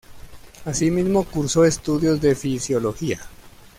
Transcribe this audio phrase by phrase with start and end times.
[0.65, 3.19] Asimismo cursó estudios de Fisiología.